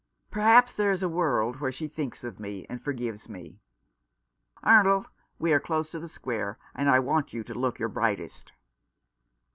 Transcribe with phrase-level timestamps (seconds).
[0.31, 3.59] Perhaps there is a world where she thinks of me and forgives me."
[4.63, 8.51] "Arnold, we are close to the square, and I want you to look your brightest."